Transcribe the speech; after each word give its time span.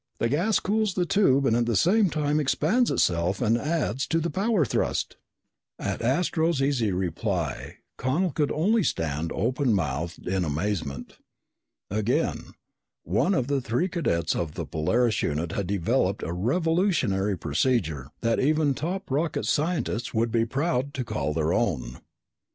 The 0.17 0.29
gas 0.29 0.59
cools 0.59 0.95
the 0.95 1.05
tube 1.05 1.45
and 1.45 1.55
at 1.55 1.67
the 1.67 1.75
same 1.75 2.09
time 2.09 2.39
expands 2.39 2.89
itself 2.89 3.39
and 3.39 3.55
adds 3.55 4.07
to 4.07 4.19
the 4.19 4.31
power 4.31 4.65
thrust." 4.65 5.15
At 5.77 6.01
Astro's 6.01 6.59
easy 6.59 6.91
reply 6.91 7.75
Connel 7.97 8.31
could 8.31 8.51
only 8.51 8.81
stand 8.81 9.31
openmouthed 9.31 10.27
in 10.27 10.43
amazement. 10.43 11.19
Again, 11.91 12.53
one 13.03 13.35
of 13.35 13.45
the 13.45 13.61
three 13.61 13.87
cadets 13.87 14.35
of 14.35 14.55
the 14.55 14.65
Polaris 14.65 15.21
unit 15.21 15.51
had 15.51 15.67
developed 15.67 16.23
a 16.23 16.33
revolutionary 16.33 17.37
procedure 17.37 18.09
that 18.21 18.39
even 18.39 18.73
top 18.73 19.11
rocket 19.11 19.45
scientists 19.45 20.15
would 20.15 20.31
be 20.31 20.45
proud 20.47 20.95
to 20.95 21.03
call 21.05 21.31
their 21.31 21.53
own. 21.53 21.99